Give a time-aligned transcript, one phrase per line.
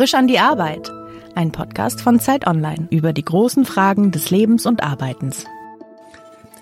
[0.00, 0.90] Frisch an die Arbeit.
[1.34, 5.44] Ein Podcast von Zeit Online über die großen Fragen des Lebens und Arbeitens.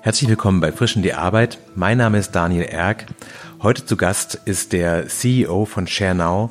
[0.00, 1.60] Herzlich willkommen bei Frisch an die Arbeit.
[1.76, 3.06] Mein Name ist Daniel Erck.
[3.62, 6.50] Heute zu Gast ist der CEO von ShareNow,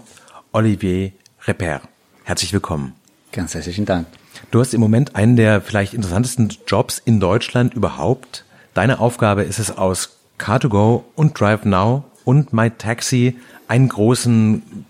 [0.54, 1.12] Olivier
[1.46, 1.82] Reper.
[2.24, 2.94] Herzlich willkommen.
[3.34, 4.08] Ganz herzlichen Dank.
[4.52, 8.46] Du hast im Moment einen der vielleicht interessantesten Jobs in Deutschland überhaupt.
[8.74, 13.36] Deine Aufgabe ist es aus Car2Go und DriveNow und MyTaxi
[13.68, 14.86] einen großen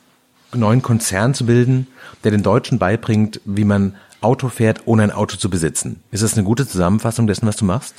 [0.53, 1.87] neuen Konzern zu bilden,
[2.23, 6.01] der den Deutschen beibringt, wie man Auto fährt, ohne ein Auto zu besitzen.
[6.11, 7.95] Ist das eine gute Zusammenfassung dessen, was du machst?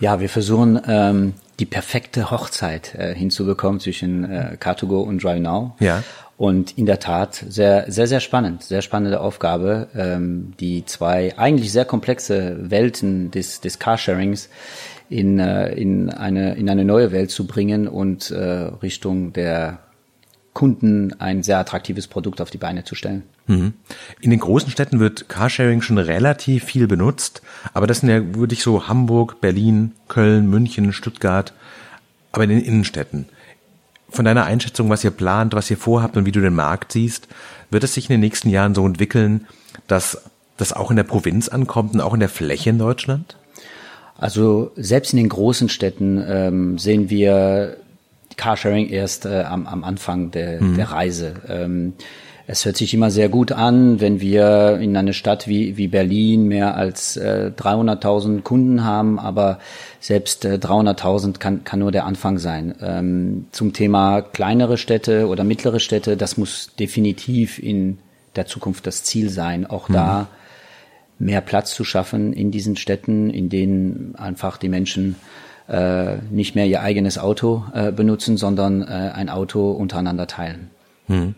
[0.00, 5.72] Ja, wir versuchen ähm, die perfekte Hochzeit äh, hinzubekommen zwischen äh, Car2Go und DriveNow.
[5.80, 6.04] Ja.
[6.36, 11.72] Und in der Tat sehr, sehr, sehr spannend, sehr spannende Aufgabe, ähm, die zwei eigentlich
[11.72, 14.48] sehr komplexe Welten des, des Carsharings
[15.08, 18.38] in, äh, in, eine, in eine neue Welt zu bringen und äh,
[18.82, 19.80] Richtung der
[20.58, 23.22] Kunden ein sehr attraktives Produkt auf die Beine zu stellen.
[23.46, 23.74] Mhm.
[24.20, 27.42] In den großen Städten wird Carsharing schon relativ viel benutzt,
[27.74, 31.52] aber das sind ja wirklich so Hamburg, Berlin, Köln, München, Stuttgart,
[32.32, 33.26] aber in den Innenstädten
[34.10, 37.28] von deiner Einschätzung, was ihr plant, was ihr vorhabt und wie du den Markt siehst,
[37.70, 39.46] wird es sich in den nächsten Jahren so entwickeln,
[39.86, 40.22] dass
[40.56, 43.36] das auch in der Provinz ankommt und auch in der Fläche in Deutschland?
[44.16, 47.76] Also selbst in den großen Städten ähm, sehen wir
[48.38, 50.76] Carsharing erst äh, am, am Anfang der, mhm.
[50.76, 51.34] der Reise.
[51.46, 51.92] Ähm,
[52.50, 56.48] es hört sich immer sehr gut an, wenn wir in einer Stadt wie, wie Berlin
[56.48, 59.58] mehr als äh, 300.000 Kunden haben, aber
[60.00, 62.74] selbst äh, 300.000 kann, kann nur der Anfang sein.
[62.80, 67.98] Ähm, zum Thema kleinere Städte oder mittlere Städte, das muss definitiv in
[68.34, 69.94] der Zukunft das Ziel sein, auch mhm.
[69.94, 70.28] da
[71.18, 75.16] mehr Platz zu schaffen in diesen Städten, in denen einfach die Menschen
[75.68, 80.70] äh, nicht mehr ihr eigenes Auto äh, benutzen, sondern äh, ein Auto untereinander teilen.
[81.08, 81.34] Mhm.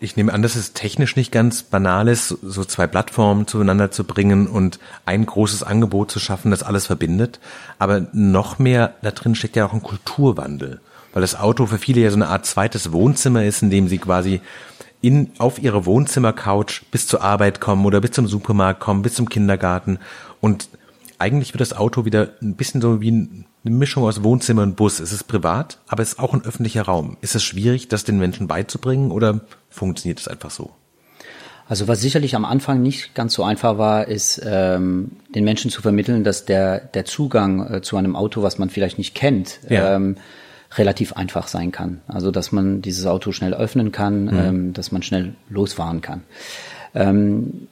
[0.00, 4.04] Ich nehme an, dass es technisch nicht ganz banal ist, so zwei Plattformen zueinander zu
[4.04, 7.40] bringen und ein großes Angebot zu schaffen, das alles verbindet.
[7.80, 10.80] Aber noch mehr da drin steckt ja auch ein Kulturwandel,
[11.12, 13.98] weil das Auto für viele ja so eine Art zweites Wohnzimmer ist, in dem sie
[13.98, 14.40] quasi
[15.00, 19.28] in, auf ihre Wohnzimmercouch bis zur Arbeit kommen oder bis zum Supermarkt kommen, bis zum
[19.28, 19.98] Kindergarten.
[20.40, 20.68] Und
[21.18, 24.76] eigentlich wird das Auto wieder ein bisschen so wie ein eine Mischung aus Wohnzimmer und
[24.76, 25.00] Bus.
[25.00, 27.16] Es ist privat, aber es ist auch ein öffentlicher Raum.
[27.20, 30.70] Ist es schwierig, das den Menschen beizubringen oder funktioniert es einfach so?
[31.68, 35.82] Also was sicherlich am Anfang nicht ganz so einfach war, ist ähm, den Menschen zu
[35.82, 39.94] vermitteln, dass der der Zugang äh, zu einem Auto, was man vielleicht nicht kennt, ja.
[39.94, 40.16] ähm,
[40.76, 42.00] relativ einfach sein kann.
[42.08, 44.38] Also dass man dieses Auto schnell öffnen kann, mhm.
[44.38, 46.22] ähm, dass man schnell losfahren kann.
[46.94, 47.68] Ähm,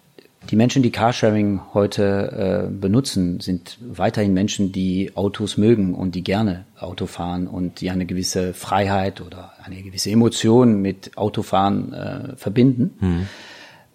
[0.51, 6.23] die Menschen, die Carsharing heute äh, benutzen, sind weiterhin Menschen, die Autos mögen und die
[6.23, 12.37] gerne Auto fahren und die eine gewisse Freiheit oder eine gewisse Emotion mit Autofahren äh,
[12.37, 12.95] verbinden.
[13.01, 13.27] Mhm.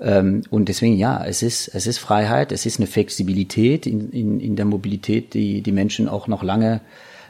[0.01, 4.39] Ähm, und deswegen ja, es ist es ist Freiheit, es ist eine Flexibilität in, in,
[4.39, 6.81] in der Mobilität, die die Menschen auch noch lange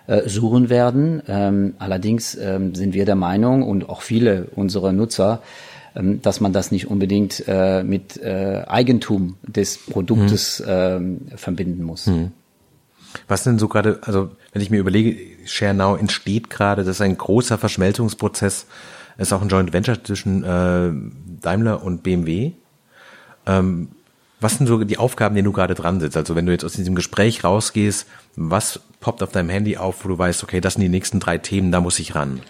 [0.08, 1.22] äh, suchen werden.
[1.28, 5.42] Ähm, allerdings ähm, sind wir der Meinung und auch viele unserer Nutzer
[5.94, 11.28] dass man das nicht unbedingt äh, mit äh, Eigentum des Produktes mhm.
[11.35, 12.07] verbinden muss.
[12.07, 12.31] Mhm.
[13.28, 17.18] Was denn so gerade, also wenn ich mir überlege, ShareNow entsteht gerade, das ist ein
[17.18, 18.68] großer Verschmelzungsprozess,
[19.18, 20.91] es ist auch ein Joint Venture zwischen äh,
[21.41, 22.53] Daimler und BMW.
[23.46, 23.90] Ähm,
[24.40, 26.18] was sind so die Aufgaben, denen du gerade dran sitzt?
[26.18, 30.09] Also wenn du jetzt aus diesem Gespräch rausgehst, was poppt auf deinem Handy auf, wo
[30.09, 32.41] du weißt, okay, das sind die nächsten drei Themen, da muss ich ran?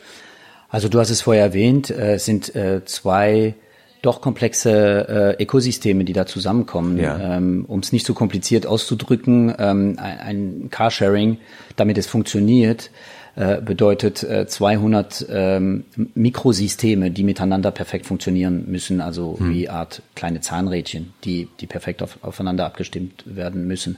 [0.72, 3.56] Also du hast es vorher erwähnt, äh, es sind äh, zwei
[4.02, 6.98] doch komplexe äh, Ökosysteme, die da zusammenkommen.
[6.98, 7.38] Ja.
[7.38, 11.38] Ähm, um es nicht so kompliziert auszudrücken, ähm, ein Carsharing,
[11.76, 12.90] damit es funktioniert,
[13.36, 19.54] äh, bedeutet äh, 200 ähm, Mikrosysteme, die miteinander perfekt funktionieren müssen, also hm.
[19.54, 23.98] wie Art kleine Zahnrädchen, die, die perfekt auf, aufeinander abgestimmt werden müssen.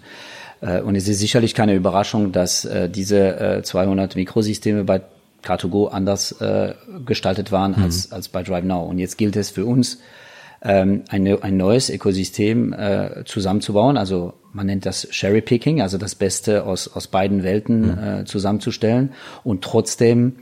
[0.59, 5.01] Äh, und es ist sicherlich keine Überraschung, dass äh, diese äh, 200 Mikrosysteme bei
[5.43, 6.73] Car2Go anders äh,
[7.05, 7.83] gestaltet waren mhm.
[7.83, 8.89] als, als bei DriveNow.
[8.89, 9.99] Und jetzt gilt es für uns,
[10.63, 13.97] ähm, ein, ein neues Ökosystem äh, zusammenzubauen.
[13.97, 18.03] Also man nennt das Cherry Picking, also das Beste aus, aus beiden Welten mhm.
[18.21, 19.11] äh, zusammenzustellen
[19.43, 20.37] und trotzdem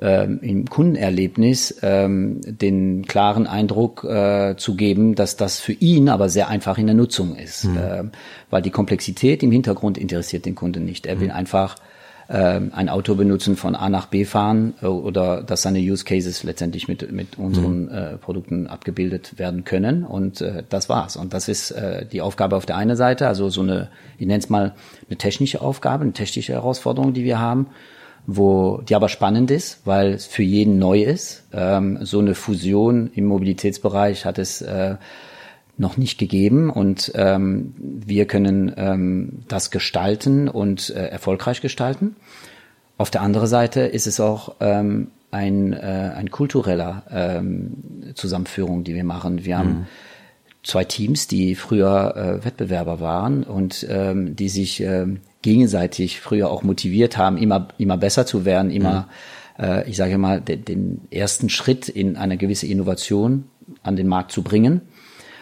[0.00, 6.28] ähm, im Kundenerlebnis ähm, den klaren Eindruck äh, zu geben, dass das für ihn aber
[6.30, 7.78] sehr einfach in der Nutzung ist, mhm.
[7.78, 8.10] ähm,
[8.48, 11.06] weil die Komplexität im Hintergrund interessiert den Kunden nicht.
[11.06, 11.34] Er will mhm.
[11.34, 11.78] einfach äh,
[12.32, 16.86] ein Auto benutzen, von A nach B fahren äh, oder dass seine Use Cases letztendlich
[16.86, 17.92] mit, mit unseren mhm.
[17.92, 20.04] äh, Produkten abgebildet werden können.
[20.04, 21.16] Und äh, das war's.
[21.16, 21.74] Und das ist
[22.12, 23.88] die Aufgabe auf der einen Seite, also so eine,
[24.18, 24.74] ich nenne es mal
[25.08, 27.66] eine technische Aufgabe, eine technische Herausforderung, die wir haben
[28.26, 31.44] wo die aber spannend ist, weil es für jeden neu ist.
[31.52, 34.96] Ähm, so eine Fusion im Mobilitätsbereich hat es äh,
[35.80, 42.16] noch nicht gegeben und ähm, wir können ähm, das gestalten und äh, erfolgreich gestalten.
[42.98, 48.94] Auf der anderen Seite ist es auch ähm, ein, äh, ein kultureller ähm, Zusammenführung, die
[48.94, 49.46] wir machen.
[49.46, 49.86] Wir haben mhm.
[50.62, 55.06] zwei Teams, die früher äh, Wettbewerber waren und ähm, die sich äh,
[55.40, 59.08] gegenseitig früher auch motiviert haben, immer, immer besser zu werden, immer,
[59.56, 59.64] mhm.
[59.64, 63.44] äh, ich sage mal, de, den ersten Schritt in eine gewisse Innovation
[63.82, 64.82] an den Markt zu bringen.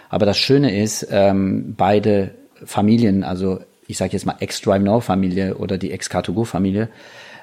[0.08, 2.30] Aber das Schöne ist, ähm, beide
[2.64, 6.88] Familien, also ich sage jetzt mal Ex-Drive Now Familie oder die Ex-Car2Go Familie,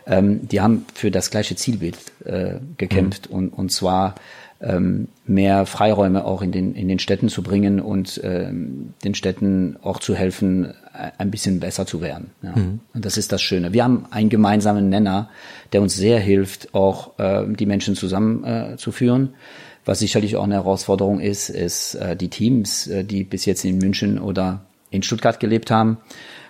[0.08, 3.36] ähm, die haben für das gleiche Zielbild äh, gekämpft mhm.
[3.36, 4.16] und, und zwar
[4.62, 9.78] ähm, mehr Freiräume auch in den, in den Städten zu bringen und ähm, den Städten
[9.82, 10.74] auch zu helfen,
[11.18, 12.32] ein bisschen besser zu werden.
[12.42, 12.54] Ja.
[12.56, 12.80] Mhm.
[12.94, 13.74] Und das ist das Schöne.
[13.74, 15.30] Wir haben einen gemeinsamen Nenner,
[15.74, 19.34] der uns sehr hilft, auch äh, die Menschen zusammenzuführen.
[19.34, 23.64] Äh, Was sicherlich auch eine Herausforderung ist, ist äh, die Teams, äh, die bis jetzt
[23.64, 25.98] in München oder in Stuttgart gelebt haben,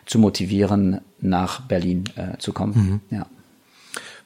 [0.05, 3.01] zu motivieren, nach Berlin äh, zu kommen.
[3.09, 3.17] Mhm.
[3.17, 3.25] Ja.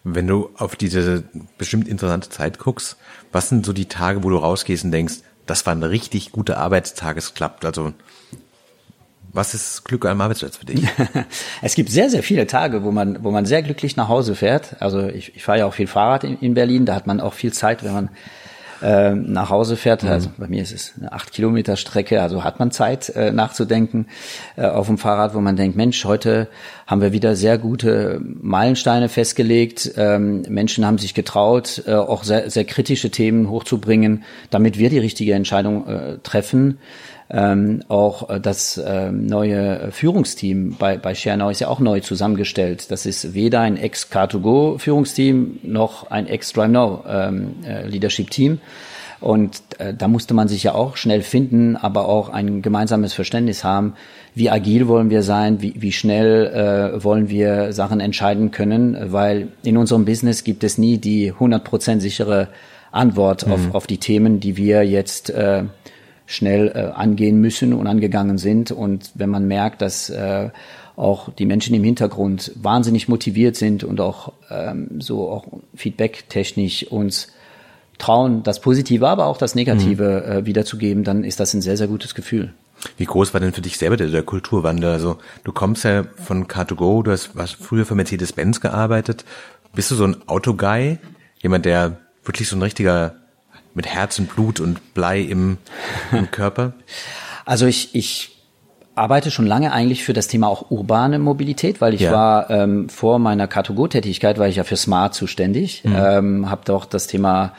[0.03, 1.23] Wenn du auf diese
[1.57, 2.97] bestimmt interessante Zeit guckst,
[3.31, 5.15] was sind so die Tage, wo du rausgehst und denkst,
[5.45, 7.65] das war ein richtig guter Arbeitstag, es klappt?
[7.65, 7.93] Also
[9.31, 10.87] was ist Glück am Arbeitsplatz für dich?
[11.61, 14.81] es gibt sehr, sehr viele Tage, wo man, wo man sehr glücklich nach Hause fährt.
[14.81, 17.33] Also ich, ich fahre ja auch viel Fahrrad in, in Berlin, da hat man auch
[17.33, 18.09] viel Zeit, wenn man
[18.81, 20.03] äh, nach Hause fährt.
[20.03, 20.09] Mhm.
[20.09, 24.07] Also bei mir ist es eine acht Kilometer Strecke, also hat man Zeit äh, nachzudenken
[24.55, 26.47] äh, auf dem Fahrrad, wo man denkt, Mensch, heute
[26.87, 29.91] haben wir wieder sehr gute Meilensteine festgelegt.
[29.97, 34.99] Ähm, Menschen haben sich getraut, äh, auch sehr, sehr kritische Themen hochzubringen, damit wir die
[34.99, 36.79] richtige Entscheidung äh, treffen.
[37.31, 42.89] Ähm, auch äh, das ähm, neue Führungsteam bei, bei Schernau ist ja auch neu zusammengestellt.
[42.89, 48.59] Das ist weder ein Ex-Car2Go Führungsteam noch ein Ex-Drive Now ähm, äh, Leadership Team.
[49.21, 53.63] Und äh, da musste man sich ja auch schnell finden, aber auch ein gemeinsames Verständnis
[53.63, 53.93] haben,
[54.33, 59.49] wie agil wollen wir sein, wie, wie schnell äh, wollen wir Sachen entscheiden können, weil
[59.63, 62.47] in unserem Business gibt es nie die 100% sichere
[62.91, 63.53] Antwort mhm.
[63.53, 65.63] auf, auf die Themen, die wir jetzt äh,
[66.29, 68.71] schnell äh, angehen müssen und angegangen sind.
[68.71, 70.49] Und wenn man merkt, dass äh,
[70.95, 77.29] auch die Menschen im Hintergrund wahnsinnig motiviert sind und auch ähm, so auch feedback-technisch uns
[77.97, 80.31] trauen, das Positive, aber auch das Negative mhm.
[80.31, 82.53] äh, wiederzugeben, dann ist das ein sehr, sehr gutes Gefühl.
[82.97, 84.91] Wie groß war denn für dich selber der, der Kulturwandel?
[84.91, 89.25] Also du kommst ja von Car2Go, du hast, hast früher für Mercedes-Benz gearbeitet.
[89.73, 90.99] Bist du so ein Autoguy?
[91.41, 93.15] Jemand, der wirklich so ein richtiger
[93.73, 95.57] mit Herz und Blut und Blei im,
[96.11, 96.73] im Körper?
[97.45, 98.39] Also ich, ich
[98.95, 102.11] arbeite schon lange eigentlich für das Thema auch urbane Mobilität, weil ich ja.
[102.11, 105.95] war ähm, vor meiner Car2Go-Tätigkeit war ich ja für Smart zuständig, mhm.
[105.95, 107.53] ähm, habe doch das Thema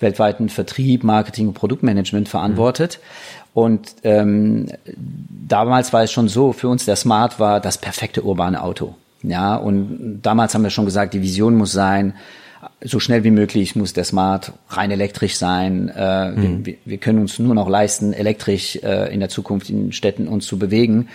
[0.00, 3.00] weltweiten Vertrieb, Marketing und Produktmanagement verantwortet.
[3.00, 3.38] Mhm.
[3.54, 8.62] Und ähm, damals war es schon so, für uns der Smart war das perfekte urbane
[8.62, 8.94] Auto.
[9.22, 12.14] Ja, und damals haben wir schon gesagt, die Vision muss sein,
[12.82, 15.88] so schnell wie möglich muss der Smart rein elektrisch sein.
[15.94, 16.66] Äh, mhm.
[16.66, 20.46] wir, wir, können uns nur noch leisten, elektrisch äh, in der Zukunft in Städten uns
[20.46, 21.08] zu bewegen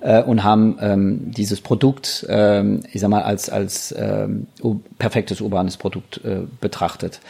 [0.00, 4.46] äh, und haben ähm, dieses Produkt, ähm, ich sag mal, als als ähm,
[4.98, 7.20] perfektes urbanes Produkt äh, betrachtet.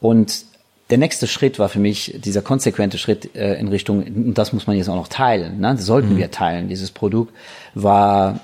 [0.00, 0.44] Und
[0.90, 4.66] der nächste Schritt war für mich dieser konsequente Schritt äh, in Richtung, und das muss
[4.66, 5.74] man jetzt auch noch teilen, ne?
[5.74, 6.18] das sollten mhm.
[6.18, 7.34] wir teilen, dieses Produkt,
[7.74, 8.40] war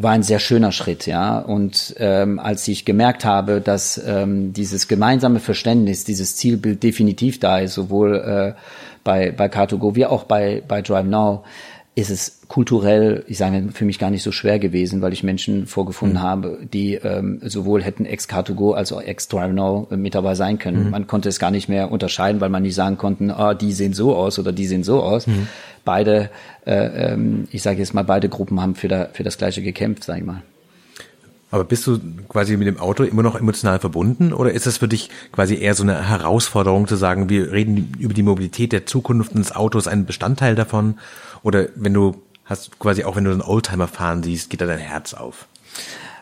[0.00, 1.38] war ein sehr schöner Schritt, ja.
[1.38, 7.58] Und ähm, als ich gemerkt habe, dass ähm, dieses gemeinsame Verständnis, dieses Zielbild definitiv da
[7.58, 8.60] ist, sowohl äh,
[9.02, 11.44] bei bei Car2Go wie auch bei bei Drive Now,
[11.98, 15.66] ist es kulturell, ich sage für mich gar nicht so schwer gewesen, weil ich Menschen
[15.66, 16.22] vorgefunden mhm.
[16.22, 20.84] habe, die ähm, sowohl hätten ex-Car2Go als auch ex-Drive Now mit dabei sein können.
[20.84, 20.90] Mhm.
[20.90, 23.94] Man konnte es gar nicht mehr unterscheiden, weil man nicht sagen konnten, ah, die sehen
[23.94, 25.26] so aus oder die sehen so aus.
[25.26, 25.48] Mhm.
[25.88, 26.28] Beide,
[26.66, 30.04] äh, ähm, ich sage jetzt mal, beide Gruppen haben für, da, für das Gleiche gekämpft,
[30.04, 30.42] sage ich mal.
[31.50, 34.86] Aber bist du quasi mit dem Auto immer noch emotional verbunden oder ist das für
[34.86, 39.34] dich quasi eher so eine Herausforderung zu sagen, wir reden über die Mobilität der Zukunft
[39.34, 40.98] des Autos, ein Bestandteil davon?
[41.42, 44.78] Oder wenn du hast quasi auch wenn du einen Oldtimer fahren siehst, geht da dein
[44.78, 45.46] Herz auf?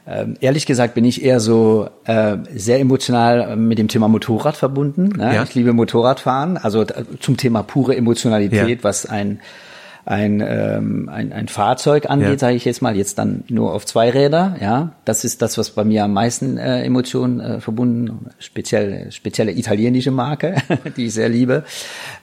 [0.09, 5.09] Ähm, ehrlich gesagt bin ich eher so äh, sehr emotional mit dem Thema Motorrad verbunden.
[5.17, 5.35] Ne?
[5.35, 5.43] Ja.
[5.43, 6.85] Ich liebe Motorradfahren, also
[7.21, 8.85] zum Thema pure Emotionalität, ja.
[8.85, 9.41] was ein
[10.07, 12.39] ein, ähm, ein, ein Fahrzeug angeht, ja.
[12.39, 15.71] sage ich jetzt mal, jetzt dann nur auf zwei Räder, ja, das ist das, was
[15.71, 20.55] bei mir am meisten äh, Emotionen äh, verbunden, speziell spezielle italienische Marke,
[20.97, 21.65] die ich sehr liebe.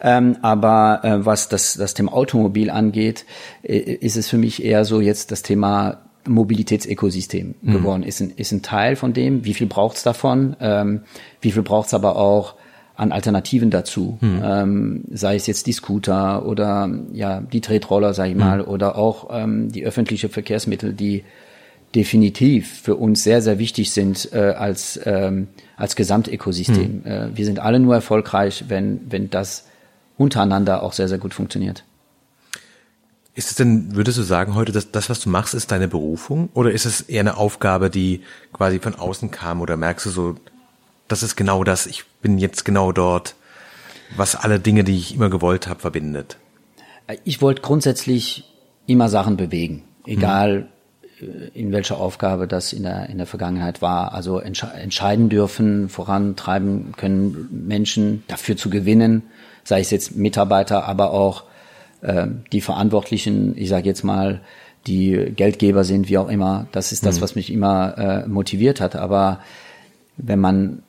[0.01, 3.25] Ähm, aber äh, was das, das Thema Automobil angeht,
[3.63, 7.71] äh, ist es für mich eher so jetzt das Thema Mobilitätsökosystem mhm.
[7.73, 8.03] geworden.
[8.03, 9.45] Ist ein, ist ein Teil von dem.
[9.45, 10.55] Wie viel braucht's davon?
[10.59, 11.01] Ähm,
[11.41, 12.55] wie viel braucht's aber auch
[12.95, 14.17] an Alternativen dazu?
[14.21, 14.41] Mhm.
[14.43, 18.67] Ähm, sei es jetzt die Scooter oder ja die Tretroller, sag ich mal, mhm.
[18.67, 21.23] oder auch ähm, die öffentliche Verkehrsmittel, die
[21.95, 27.01] definitiv für uns sehr, sehr wichtig sind äh, als, ähm, als Gesamtökosystem.
[27.03, 27.11] Mhm.
[27.11, 29.67] Äh, wir sind alle nur erfolgreich, wenn, wenn das
[30.17, 31.83] untereinander auch sehr, sehr gut funktioniert.
[33.35, 36.49] Ist es denn, würdest du sagen heute, dass das, was du machst, ist deine Berufung?
[36.53, 38.21] Oder ist es eher eine Aufgabe, die
[38.51, 39.61] quasi von außen kam?
[39.61, 40.35] Oder merkst du so,
[41.07, 43.35] das ist genau das, ich bin jetzt genau dort,
[44.15, 46.37] was alle Dinge, die ich immer gewollt habe, verbindet?
[47.23, 48.45] Ich wollte grundsätzlich
[48.85, 50.67] immer Sachen bewegen, egal
[51.17, 51.51] hm.
[51.55, 54.13] in welcher Aufgabe das in der, in der Vergangenheit war.
[54.13, 59.23] Also entsche entscheiden dürfen, vorantreiben können, Menschen dafür zu gewinnen,
[59.63, 61.45] sei es jetzt Mitarbeiter, aber auch
[62.03, 64.41] äh, die Verantwortlichen, ich sage jetzt mal,
[64.87, 66.67] die Geldgeber sind, wie auch immer.
[66.71, 67.21] Das ist das, mhm.
[67.21, 68.95] was mich immer äh, motiviert hat.
[68.95, 69.39] Aber
[70.17, 70.83] wenn man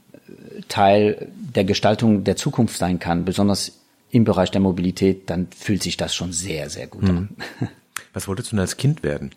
[0.68, 3.80] Teil der Gestaltung der Zukunft sein kann, besonders
[4.10, 7.08] im Bereich der Mobilität, dann fühlt sich das schon sehr, sehr gut mhm.
[7.10, 7.28] an.
[8.12, 9.30] Was wolltest du denn als Kind werden?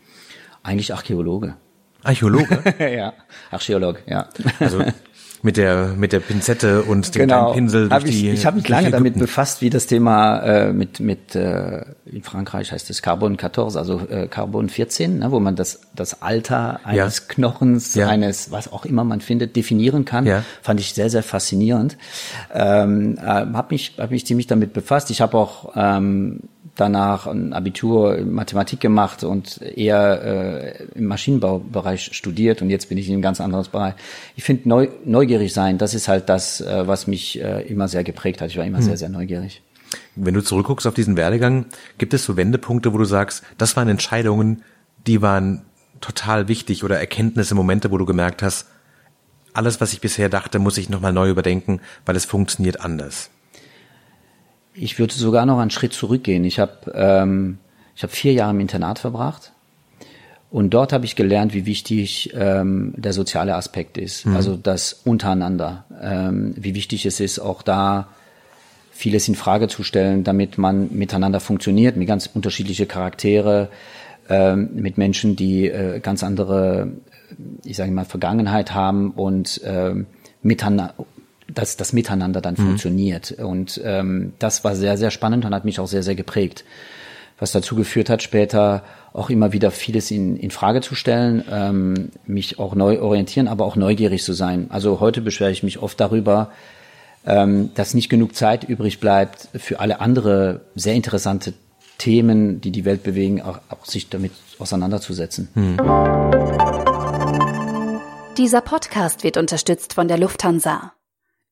[0.64, 1.56] Eigentlich Archäologe.
[2.04, 2.76] Archäologe?
[2.80, 3.14] ja,
[3.50, 4.30] Archäolog, ja.
[4.60, 4.84] Also
[5.42, 7.54] mit der mit der Pinzette und dem genau.
[7.54, 8.30] Pinsel durch ich, die.
[8.32, 12.72] Ich habe mich lange damit befasst, wie das Thema äh, mit mit äh, in Frankreich
[12.72, 17.18] heißt es Carbon 14, also äh, Carbon 14, ne, wo man das das Alter eines
[17.20, 17.34] ja.
[17.34, 18.08] Knochens, ja.
[18.08, 20.26] eines was auch immer man findet, definieren kann.
[20.26, 20.44] Ja.
[20.62, 21.98] Fand ich sehr sehr faszinierend.
[22.54, 25.12] Ähm, äh, habe mich hab mich ziemlich damit befasst.
[25.12, 26.42] Ich habe auch ähm,
[26.78, 32.98] danach ein Abitur in Mathematik gemacht und eher äh, im Maschinenbaubereich studiert und jetzt bin
[32.98, 33.96] ich in einem ganz anderes Bereich.
[34.36, 38.04] Ich finde neu, neugierig sein, das ist halt das, äh, was mich äh, immer sehr
[38.04, 38.50] geprägt hat.
[38.50, 38.86] Ich war immer hm.
[38.86, 39.62] sehr, sehr neugierig.
[40.16, 41.66] Wenn du zurückguckst auf diesen Werdegang,
[41.98, 44.64] gibt es so Wendepunkte, wo du sagst, das waren Entscheidungen,
[45.06, 45.64] die waren
[46.02, 48.68] total wichtig oder Erkenntnisse, Momente, wo du gemerkt hast,
[49.54, 53.32] alles, was ich bisher dachte, muss ich nochmal neu überdenken, weil es funktioniert anders.
[54.80, 56.44] Ich würde sogar noch einen Schritt zurückgehen.
[56.44, 57.58] Ich habe ähm,
[57.96, 59.52] ich hab vier Jahre im Internat verbracht
[60.50, 64.36] und dort habe ich gelernt, wie wichtig ähm, der soziale Aspekt ist, mhm.
[64.36, 68.08] also das untereinander, ähm, wie wichtig es ist, auch da
[68.92, 73.70] vieles in Frage zu stellen, damit man miteinander funktioniert, mit ganz unterschiedliche Charaktere,
[74.30, 76.92] ähm, mit Menschen, die äh, ganz andere,
[77.66, 80.06] ich sage mal, Vergangenheit haben und ähm,
[80.42, 80.94] miteinander
[81.58, 82.68] dass das Miteinander dann mhm.
[82.68, 83.32] funktioniert.
[83.32, 86.64] Und ähm, das war sehr, sehr spannend und hat mich auch sehr, sehr geprägt.
[87.40, 88.84] Was dazu geführt hat, später
[89.14, 93.66] auch immer wieder vieles in, in Frage zu stellen, ähm, mich auch neu orientieren, aber
[93.66, 94.68] auch neugierig zu sein.
[94.70, 96.52] Also heute beschwere ich mich oft darüber,
[97.26, 101.54] ähm, dass nicht genug Zeit übrig bleibt für alle andere sehr interessante
[101.98, 105.50] Themen, die die Welt bewegen, auch, auch sich damit auseinanderzusetzen.
[105.56, 105.78] Mhm.
[108.38, 110.94] Dieser Podcast wird unterstützt von der Lufthansa.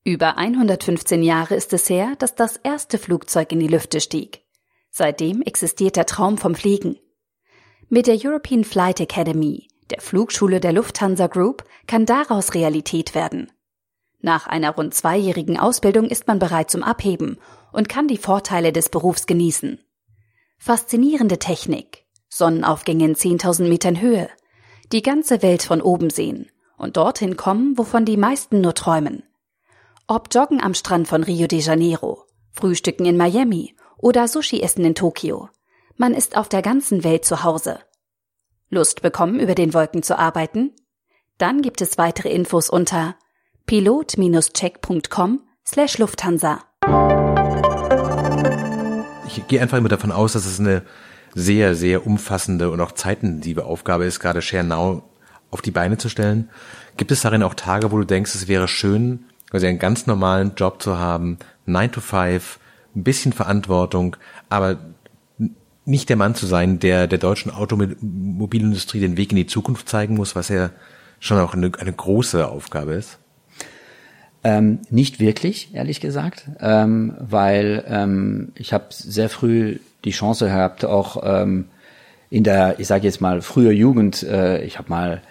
[0.07, 4.43] Über 115 Jahre ist es her, dass das erste Flugzeug in die Lüfte stieg.
[4.91, 6.99] Seitdem existiert der Traum vom Fliegen.
[7.89, 13.51] Mit der European Flight Academy, der Flugschule der Lufthansa Group, kann daraus Realität werden.
[14.21, 17.39] Nach einer rund zweijährigen Ausbildung ist man bereit zum Abheben
[17.71, 19.79] und kann die Vorteile des Berufs genießen.
[20.59, 24.29] Faszinierende Technik, Sonnenaufgänge in 10.000 Metern Höhe,
[24.91, 29.23] die ganze Welt von oben sehen und dorthin kommen, wovon die meisten nur träumen–
[30.07, 34.95] ob Joggen am Strand von Rio de Janeiro, Frühstücken in Miami oder Sushi essen in
[34.95, 35.49] Tokio.
[35.97, 37.79] Man ist auf der ganzen Welt zu Hause.
[38.69, 40.73] Lust bekommen, über den Wolken zu arbeiten?
[41.37, 43.15] Dann gibt es weitere Infos unter
[43.65, 46.59] pilot-check.com slash Lufthansa.
[49.27, 50.83] Ich gehe einfach immer davon aus, dass es eine
[51.33, 55.03] sehr, sehr umfassende und auch zeitintensive Aufgabe ist, gerade Share Now
[55.51, 56.49] auf die Beine zu stellen.
[56.95, 60.53] Gibt es darin auch Tage, wo du denkst, es wäre schön, quasi einen ganz normalen
[60.55, 62.59] Job zu haben, 9 to 5,
[62.95, 64.15] ein bisschen Verantwortung,
[64.49, 64.77] aber
[65.85, 70.15] nicht der Mann zu sein, der der deutschen Automobilindustrie den Weg in die Zukunft zeigen
[70.15, 70.71] muss, was ja
[71.19, 73.19] schon auch eine, eine große Aufgabe ist?
[74.43, 80.85] Ähm, nicht wirklich, ehrlich gesagt, ähm, weil ähm, ich habe sehr früh die Chance gehabt,
[80.85, 81.65] auch ähm,
[82.29, 85.21] in der, ich sage jetzt mal, früher Jugend, äh, ich habe mal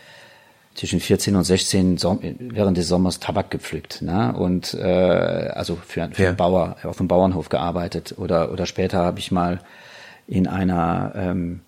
[0.74, 4.34] zwischen 14 und 16 Som während des Sommers Tabak gepflückt, ne?
[4.36, 6.28] Und äh, also für, für ja.
[6.28, 9.60] einen Bauer auf dem Bauernhof gearbeitet oder oder später habe ich mal
[10.26, 11.60] in einer ähm,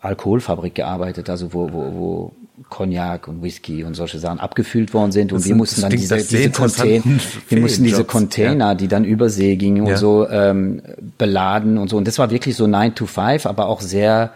[0.00, 2.32] Alkoholfabrik gearbeitet, also wo, wo, wo
[2.68, 6.16] Cognac und Whisky und solche Sachen abgefüllt worden sind und das wir mussten dann diese,
[6.16, 7.04] diese Container,
[7.48, 8.74] wir mussten diese Container, ja.
[8.74, 9.92] die dann über See gingen ja.
[9.92, 10.82] und so ähm,
[11.18, 14.32] beladen und so und das war wirklich so 9 to 5, aber auch sehr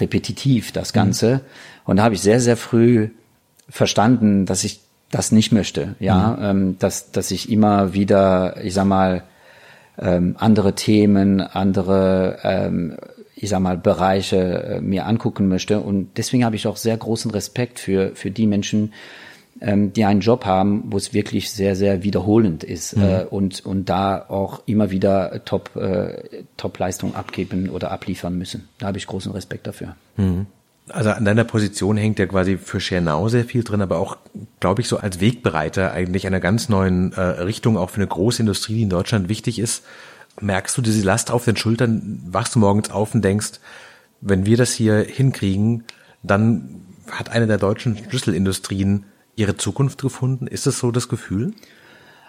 [0.00, 1.34] repetitiv, das Ganze.
[1.34, 1.40] Mhm.
[1.84, 3.10] Und da habe ich sehr, sehr früh
[3.68, 6.44] verstanden, dass ich das nicht möchte, ja, mhm.
[6.44, 9.22] ähm, dass, dass ich immer wieder, ich sag mal,
[9.98, 12.96] ähm, andere Themen, andere, ähm,
[13.34, 15.80] ich sag mal, Bereiche äh, mir angucken möchte.
[15.80, 18.92] Und deswegen habe ich auch sehr großen Respekt für, für die Menschen,
[19.60, 23.02] ähm, die einen Job haben, wo es wirklich sehr, sehr wiederholend ist mhm.
[23.02, 28.68] äh, und, und da auch immer wieder Top, äh, Top-Leistung abgeben oder abliefern müssen.
[28.78, 29.96] Da habe ich großen Respekt dafür.
[30.16, 30.46] Mhm.
[30.88, 34.18] Also an deiner Position hängt ja quasi für Schernau sehr viel drin, aber auch,
[34.60, 38.40] glaube ich, so als Wegbereiter eigentlich einer ganz neuen äh, Richtung, auch für eine große
[38.40, 39.84] Industrie, die in Deutschland wichtig ist.
[40.40, 43.58] Merkst du diese Last auf den Schultern, wachst du morgens auf und denkst,
[44.20, 45.84] wenn wir das hier hinkriegen,
[46.22, 49.04] dann hat eine der deutschen Schlüsselindustrien
[49.36, 50.46] ihre Zukunft gefunden?
[50.46, 51.52] Ist das so das Gefühl?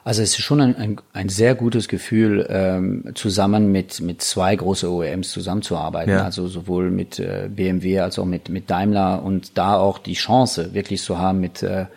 [0.04, 4.56] Also es ist schon ein, ein, ein sehr gutes Gefühl, ähm, zusammen mit, mit zwei
[4.56, 6.14] große OEMs zusammenzuarbeiten.
[6.14, 6.24] Ja.
[6.24, 10.74] Also sowohl mit äh, BMW als auch mit, mit Daimler und da auch die Chance
[10.74, 11.88] wirklich zu haben, mit äh,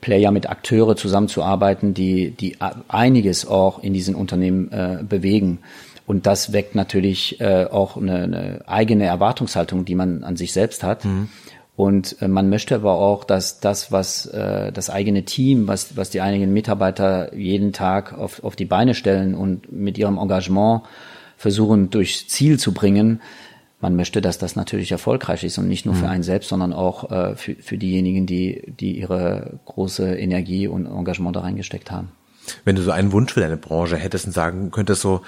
[0.00, 5.58] Player, mit Akteure zusammenzuarbeiten, die, die einiges auch in diesen Unternehmen äh, bewegen.
[6.06, 10.84] Und das weckt natürlich äh, auch eine, eine eigene Erwartungshaltung, die man an sich selbst
[10.84, 11.04] hat.
[11.04, 11.28] Mhm.
[11.80, 16.10] Und äh, man möchte aber auch, dass das, was äh, das eigene Team, was, was
[16.10, 20.82] die einigen Mitarbeiter jeden Tag auf, auf die Beine stellen und mit ihrem Engagement
[21.38, 23.22] versuchen durchs Ziel zu bringen,
[23.80, 26.10] man möchte, dass das natürlich erfolgreich ist und nicht nur für mhm.
[26.10, 31.34] einen selbst, sondern auch äh, für, für diejenigen, die, die ihre große Energie und Engagement
[31.34, 32.12] da reingesteckt haben.
[32.66, 35.22] Wenn du so einen Wunsch für deine Branche hättest und sagen könntest, so,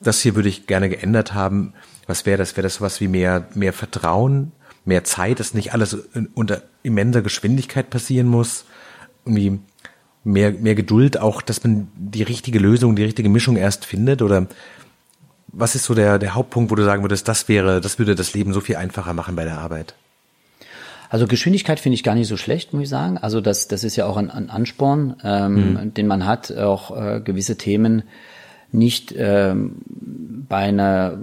[0.00, 1.74] das hier würde ich gerne geändert haben,
[2.06, 2.56] was wäre das?
[2.56, 4.52] Wäre das was wie mehr, mehr Vertrauen
[4.84, 5.96] mehr Zeit, dass nicht alles
[6.34, 8.64] unter immenser Geschwindigkeit passieren muss,
[9.24, 9.60] irgendwie
[10.24, 14.46] mehr, mehr Geduld, auch, dass man die richtige Lösung, die richtige Mischung erst findet oder
[15.52, 18.34] was ist so der, der Hauptpunkt, wo du sagen würdest, das wäre, das würde das
[18.34, 19.94] Leben so viel einfacher machen bei der Arbeit?
[21.08, 23.18] Also Geschwindigkeit finde ich gar nicht so schlecht, muss ich sagen.
[23.18, 25.94] Also das, das ist ja auch ein, ein Ansporn, ähm, mhm.
[25.94, 28.04] den man hat, auch äh, gewisse Themen
[28.72, 29.76] nicht ähm,
[30.48, 31.18] bei einer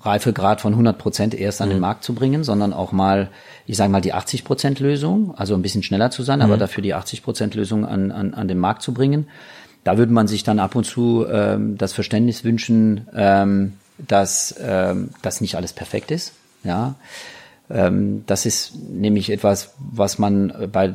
[0.00, 1.74] Reifegrad von 100 Prozent erst an mhm.
[1.74, 3.28] den Markt zu bringen, sondern auch mal,
[3.66, 6.46] ich sage mal, die 80 Prozent Lösung, also ein bisschen schneller zu sein, mhm.
[6.46, 9.28] aber dafür die 80 Prozent Lösung an, an, an den Markt zu bringen.
[9.84, 15.10] Da würde man sich dann ab und zu ähm, das Verständnis wünschen, ähm, dass ähm,
[15.22, 16.32] das nicht alles perfekt ist.
[16.64, 16.94] Ja,
[17.68, 20.94] ähm, das ist nämlich etwas, was man bei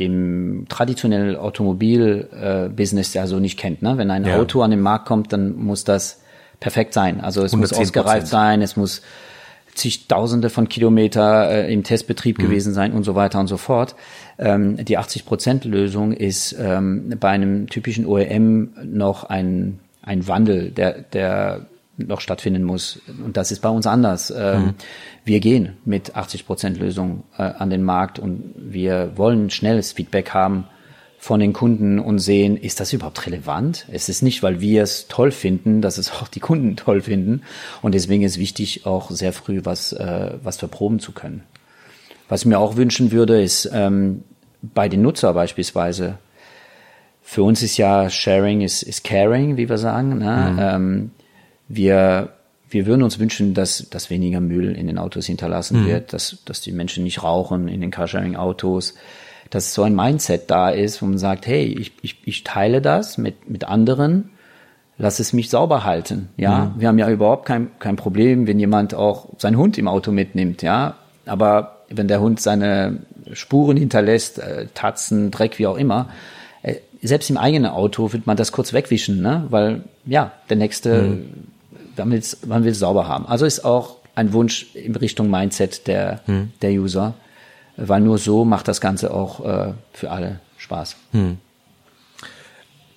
[0.00, 3.82] dem traditionellen Automobil-Business ja so nicht kennt.
[3.82, 3.98] Ne?
[3.98, 4.38] Wenn ein ja.
[4.38, 6.20] Auto an den Markt kommt, dann muss das
[6.58, 7.20] perfekt sein.
[7.20, 9.02] Also es muss ausgereift sein, es muss
[9.74, 12.42] zigtausende von Kilometer äh, im Testbetrieb mhm.
[12.42, 13.94] gewesen sein und so weiter und so fort.
[14.38, 21.66] Ähm, die 80-Prozent-Lösung ist ähm, bei einem typischen OEM noch ein, ein Wandel, der, der
[22.06, 23.00] noch stattfinden muss.
[23.24, 24.32] Und das ist bei uns anders.
[24.36, 24.74] Ähm, mhm.
[25.24, 30.30] Wir gehen mit 80 Prozent Lösung äh, an den Markt und wir wollen schnelles Feedback
[30.30, 30.64] haben
[31.18, 33.86] von den Kunden und sehen, ist das überhaupt relevant?
[33.92, 37.42] Es ist nicht, weil wir es toll finden, dass es auch die Kunden toll finden.
[37.82, 41.42] Und deswegen ist wichtig, auch sehr früh was, äh, was verproben zu können.
[42.30, 44.24] Was ich mir auch wünschen würde, ist ähm,
[44.62, 46.16] bei den Nutzer beispielsweise,
[47.22, 50.18] für uns ist ja Sharing is, is Caring, wie wir sagen.
[50.18, 50.52] Ne?
[50.52, 50.58] Mhm.
[50.58, 51.10] Ähm,
[51.70, 52.30] wir,
[52.68, 55.86] wir würden uns wünschen, dass, dass weniger Müll in den Autos hinterlassen mhm.
[55.86, 58.94] wird, dass, dass die Menschen nicht rauchen in den Carsharing-Autos,
[59.50, 63.18] dass so ein Mindset da ist, wo man sagt, hey, ich, ich, ich teile das
[63.18, 64.30] mit, mit anderen,
[64.98, 66.28] lass es mich sauber halten.
[66.36, 66.80] Ja, mhm.
[66.80, 70.62] wir haben ja überhaupt kein, kein Problem, wenn jemand auch seinen Hund im Auto mitnimmt.
[70.62, 72.98] Ja, aber wenn der Hund seine
[73.32, 76.08] Spuren hinterlässt, äh, Tatzen, Dreck, wie auch immer,
[76.62, 79.46] äh, selbst im eigenen Auto wird man das kurz wegwischen, ne?
[79.50, 81.50] weil ja, der nächste mhm
[82.04, 83.26] man will man will sauber haben.
[83.26, 86.52] Also ist auch ein Wunsch in Richtung Mindset der, hm.
[86.62, 87.14] der User,
[87.76, 90.96] weil nur so macht das Ganze auch äh, für alle Spaß.
[91.12, 91.38] Hm.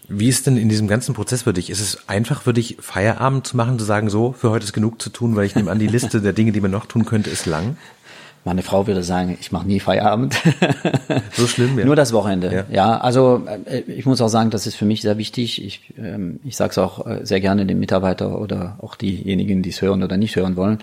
[0.10, 1.70] Wie ist denn in diesem ganzen Prozess für dich?
[1.70, 5.02] Ist es einfach für dich, Feierabend zu machen, zu sagen, so, für heute ist genug
[5.02, 7.30] zu tun, weil ich nehme an, die Liste der Dinge, die man noch tun könnte,
[7.30, 7.78] ist lang?
[8.46, 10.36] Meine Frau würde sagen, ich mache nie Feierabend.
[11.32, 11.86] So schlimm, ja.
[11.86, 12.66] Nur das Wochenende.
[12.70, 15.64] Ja, ja also äh, ich muss auch sagen, das ist für mich sehr wichtig.
[15.64, 19.70] Ich, ähm, ich sage es auch äh, sehr gerne den Mitarbeiter oder auch diejenigen, die
[19.70, 20.80] es hören oder nicht hören wollen.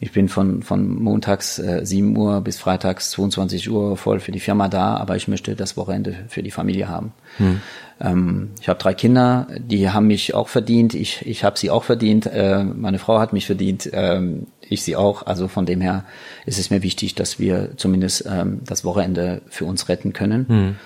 [0.00, 4.40] Ich bin von, von montags äh, 7 Uhr bis freitags 22 Uhr voll für die
[4.40, 7.12] Firma da, aber ich möchte das Wochenende für die Familie haben.
[7.38, 7.60] Hm.
[8.00, 10.94] Ähm, ich habe drei Kinder, die haben mich auch verdient.
[10.94, 12.26] Ich, ich habe sie auch verdient.
[12.26, 13.88] Äh, meine Frau hat mich verdient.
[13.92, 15.26] Ähm, ich sie auch.
[15.26, 16.04] Also von dem her
[16.46, 20.48] ist es mir wichtig, dass wir zumindest ähm, das Wochenende für uns retten können.
[20.48, 20.76] Hm.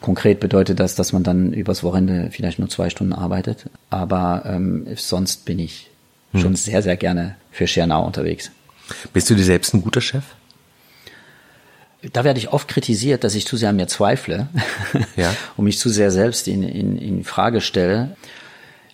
[0.00, 3.66] Konkret bedeutet das, dass man dann übers Wochenende vielleicht nur zwei Stunden arbeitet.
[3.90, 5.90] Aber ähm, sonst bin ich
[6.32, 6.40] hm.
[6.40, 8.50] schon sehr, sehr gerne für Schernau unterwegs.
[9.12, 10.24] Bist du dir selbst ein guter Chef?
[12.12, 14.48] Da werde ich oft kritisiert, dass ich zu sehr an mir zweifle
[15.16, 15.34] ja.
[15.56, 18.16] und mich zu sehr selbst in, in, in Frage stelle.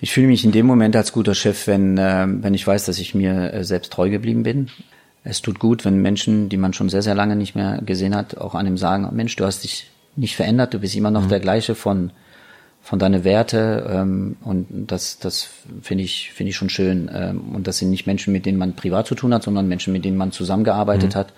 [0.04, 2.98] Ich fühle mich in dem Moment als guter Chef, wenn, äh, wenn ich weiß, dass
[2.98, 4.68] ich mir äh, selbst treu geblieben bin.
[5.22, 8.36] Es tut gut, wenn Menschen, die man schon sehr, sehr lange nicht mehr gesehen hat,
[8.36, 11.28] auch einem sagen, Mensch, du hast dich nicht verändert, du bist immer noch mhm.
[11.30, 12.10] der gleiche von,
[12.82, 15.48] von deine Werte ähm, und das, das
[15.80, 17.10] finde ich, finde ich schon schön.
[17.10, 19.94] Ähm, und das sind nicht Menschen, mit denen man privat zu tun hat, sondern Menschen,
[19.94, 21.18] mit denen man zusammengearbeitet mhm.
[21.18, 21.32] hat.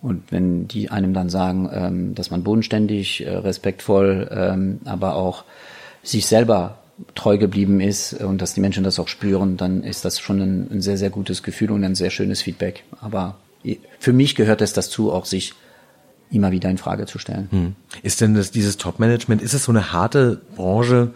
[0.00, 5.42] Und wenn die einem dann sagen, ähm, dass man bodenständig, äh, respektvoll, ähm, aber auch
[6.04, 6.76] sich selber
[7.14, 10.70] treu geblieben ist und dass die Menschen das auch spüren, dann ist das schon ein,
[10.70, 12.84] ein sehr, sehr gutes Gefühl und ein sehr schönes Feedback.
[13.00, 13.36] Aber
[13.98, 15.54] für mich gehört es dazu, auch sich
[16.30, 17.48] immer wieder in Frage zu stellen.
[17.50, 17.74] Hm.
[18.02, 21.10] Ist denn das, dieses Top-Management, ist es so eine harte Branche,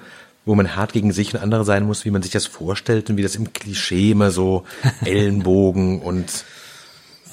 [0.45, 3.17] wo man hart gegen sich und andere sein muss, wie man sich das vorstellt und
[3.17, 4.65] wie das im Klischee immer so
[5.05, 6.45] Ellenbogen und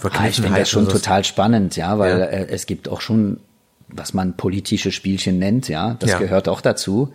[0.03, 2.25] ah, Ich finde das schon total spannend, ja, weil ja.
[2.25, 3.39] Äh, es gibt auch schon,
[3.87, 6.19] was man politische Spielchen nennt, ja, das ja.
[6.19, 7.11] gehört auch dazu,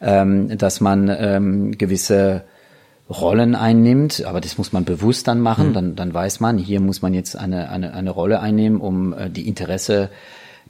[0.00, 2.44] ähm, dass man ähm, gewisse
[3.10, 5.72] Rollen einnimmt, aber das muss man bewusst dann machen, mhm.
[5.72, 9.30] dann, dann weiß man, hier muss man jetzt eine, eine, eine Rolle einnehmen, um äh,
[9.30, 10.10] die Interesse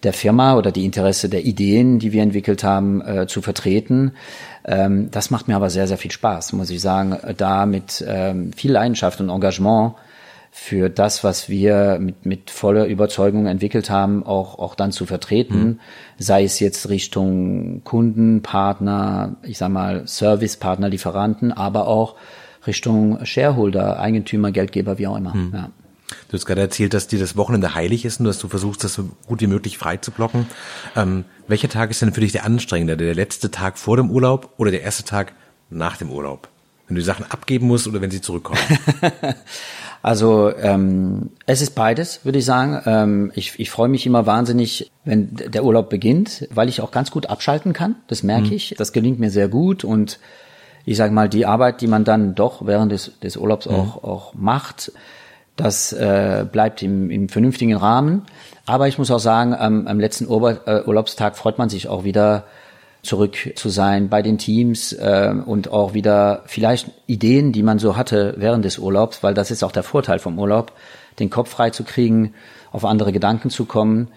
[0.05, 4.13] der Firma oder die Interesse der Ideen, die wir entwickelt haben, äh, zu vertreten.
[4.65, 8.53] Ähm, das macht mir aber sehr, sehr viel Spaß, muss ich sagen, da mit ähm,
[8.53, 9.95] viel Leidenschaft und Engagement
[10.51, 15.65] für das, was wir mit, mit voller Überzeugung entwickelt haben, auch, auch dann zu vertreten,
[15.65, 15.79] mhm.
[16.19, 22.17] sei es jetzt Richtung Kunden, Partner, ich sag mal Servicepartner, Lieferanten, aber auch
[22.67, 25.35] Richtung Shareholder, Eigentümer, Geldgeber, wie auch immer.
[25.35, 25.51] Mhm.
[25.55, 25.71] Ja.
[26.29, 28.95] Du hast gerade erzählt, dass dir das Wochenende heilig ist und dass du versuchst, das
[28.95, 30.47] so gut wie möglich frei zu blocken.
[30.97, 32.97] Ähm, welcher Tag ist denn für dich der anstrengende?
[32.97, 35.35] Der letzte Tag vor dem Urlaub oder der erste Tag
[35.71, 36.49] nach dem Urlaub?
[36.87, 38.61] Wenn du die Sachen abgeben musst oder wenn sie zurückkommen?
[40.03, 42.81] Also ähm, es ist beides, würde ich sagen.
[42.87, 47.11] Ähm, ich ich freue mich immer wahnsinnig, wenn der Urlaub beginnt, weil ich auch ganz
[47.11, 47.97] gut abschalten kann.
[48.07, 48.53] Das merke mhm.
[48.53, 48.75] ich.
[48.79, 50.19] Das gelingt mir sehr gut und
[50.85, 53.75] ich sage mal, die Arbeit, die man dann doch während des, des Urlaubs mhm.
[53.75, 54.93] auch, auch macht,
[55.57, 58.23] das äh, bleibt im, im vernünftigen Rahmen.
[58.65, 62.05] Aber ich muss auch sagen, am, am letzten Ur äh, Urlaubstag freut man sich auch
[62.05, 62.45] wieder
[63.09, 67.97] zurück zu sein bei den Teams äh, und auch wieder vielleicht Ideen, die man so
[67.97, 70.73] hatte während des Urlaubs, weil das ist auch der Vorteil vom Urlaub,
[71.19, 72.35] den Kopf frei zu kriegen,
[72.71, 74.09] auf andere Gedanken zu kommen,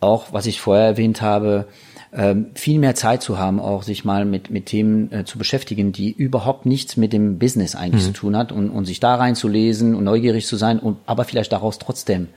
[0.00, 1.68] auch was ich vorher erwähnt habe,
[2.10, 5.92] äh, viel mehr Zeit zu haben, auch sich mal mit, mit Themen äh, zu beschäftigen,
[5.92, 8.08] die überhaupt nichts mit dem Business eigentlich mhm.
[8.08, 11.52] zu tun hat und, und sich da reinzulesen und neugierig zu sein und aber vielleicht
[11.52, 12.28] daraus trotzdem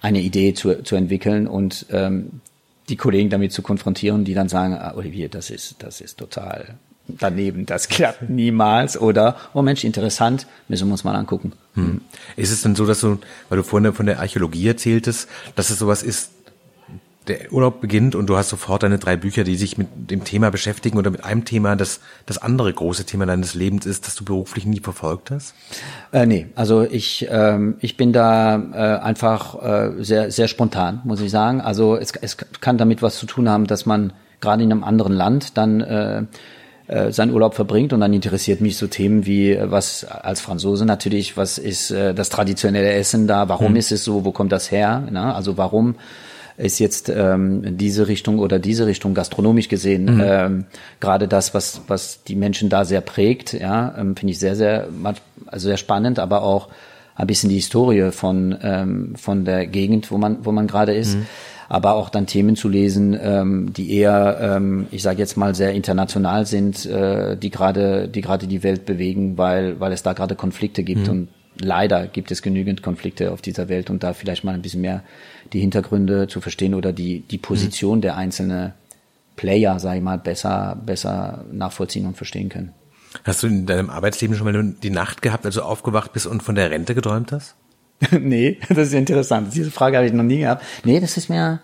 [0.00, 2.40] eine Idee zu, zu entwickeln und ähm,
[2.92, 6.74] die Kollegen damit zu konfrontieren, die dann sagen, ah, Olivier, das ist, das ist total
[7.08, 11.52] daneben, das klappt niemals oder, oh Mensch, interessant, müssen wir uns mal angucken.
[11.74, 12.02] Hm.
[12.36, 15.78] Ist es denn so, dass du, weil du vorhin von der Archäologie erzähltest, dass es
[15.78, 16.30] sowas ist,
[17.28, 20.50] der Urlaub beginnt und du hast sofort deine drei Bücher, die sich mit dem Thema
[20.50, 24.24] beschäftigen oder mit einem Thema, das das andere große Thema deines Lebens ist, das du
[24.24, 25.54] beruflich nie verfolgt hast?
[26.12, 31.20] Äh, nee, also ich, ähm, ich bin da äh, einfach äh, sehr, sehr spontan, muss
[31.20, 31.60] ich sagen.
[31.60, 35.12] Also es, es kann damit was zu tun haben, dass man gerade in einem anderen
[35.12, 36.24] Land dann äh,
[36.88, 40.84] äh, seinen Urlaub verbringt und dann interessiert mich so Themen wie äh, was als Franzose
[40.84, 43.76] natürlich, was ist äh, das traditionelle Essen da, warum hm.
[43.76, 45.32] ist es so, wo kommt das her, ne?
[45.34, 45.94] also warum
[46.56, 50.22] ist jetzt ähm, diese Richtung oder diese Richtung gastronomisch gesehen mhm.
[50.24, 50.64] ähm,
[51.00, 53.52] gerade das, was was die Menschen da sehr prägt.
[53.52, 54.88] Ja, ähm, finde ich sehr sehr
[55.46, 56.68] also sehr spannend, aber auch
[57.14, 61.16] ein bisschen die Historie von ähm, von der Gegend, wo man wo man gerade ist.
[61.16, 61.26] Mhm.
[61.68, 65.72] Aber auch dann Themen zu lesen, ähm, die eher, ähm, ich sage jetzt mal, sehr
[65.72, 70.34] international sind, äh, die gerade, die gerade die Welt bewegen, weil, weil es da gerade
[70.34, 71.10] Konflikte gibt mhm.
[71.10, 71.28] und
[71.64, 75.02] leider gibt es genügend Konflikte auf dieser Welt und da vielleicht mal ein bisschen mehr
[75.52, 78.02] die Hintergründe zu verstehen oder die, die Position mhm.
[78.02, 78.72] der einzelnen
[79.36, 82.72] Player, sag ich mal, besser, besser nachvollziehen und verstehen können.
[83.24, 86.42] Hast du in deinem Arbeitsleben schon mal die Nacht gehabt, als du aufgewacht bist und
[86.42, 87.54] von der Rente geträumt hast?
[88.10, 89.54] nee, das ist interessant.
[89.54, 90.64] Diese Frage habe ich noch nie gehabt.
[90.84, 91.60] Nee, das ist mir,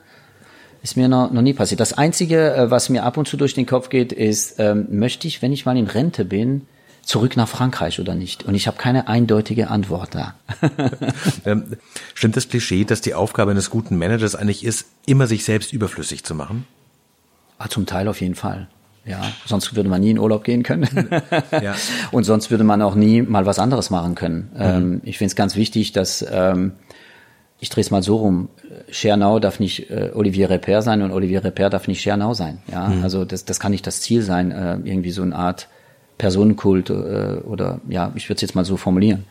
[0.83, 1.81] ist mir noch, noch nie passiert.
[1.81, 5.27] Das Einzige, äh, was mir ab und zu durch den Kopf geht, ist, ähm, möchte
[5.27, 6.67] ich, wenn ich mal in Rente bin,
[7.09, 8.45] zurück nach Frankreich oder nicht?
[8.45, 10.35] Und ich habe keine eindeutige Antwort da.
[11.45, 11.65] Ähm,
[12.15, 16.25] stimmt das Klischee, dass die Aufgabe eines guten Managers eigentlich ist, immer sich selbst überflüssig
[16.25, 16.67] zu machen?
[17.57, 18.69] Ah, zum Teil auf jeden Fall.
[19.07, 21.09] Ja, sonst würde man nie in Urlaub gehen können.
[21.51, 21.75] ja.
[22.11, 24.51] Und sonst würde man auch nie mal was anderes machen können.
[24.55, 24.61] Mhm.
[24.61, 26.73] Ähm, ich finde es ganz wichtig, dass ähm,
[27.59, 28.51] ich drehe es mal so rum.
[28.91, 32.59] Schernau darf nicht äh, Olivier Reper sein und Olivier Reper darf nicht Schernau sein.
[32.71, 33.03] Ja, mhm.
[33.03, 35.69] also das, das kann nicht das Ziel sein, äh, irgendwie so eine Art
[36.19, 39.25] Personenkult äh, oder ja, ich würde es jetzt mal so formulieren.